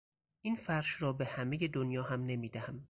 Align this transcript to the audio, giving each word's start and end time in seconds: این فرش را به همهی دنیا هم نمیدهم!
این 0.41 0.55
فرش 0.55 1.01
را 1.01 1.13
به 1.13 1.25
همهی 1.25 1.67
دنیا 1.67 2.03
هم 2.03 2.25
نمیدهم! 2.25 2.79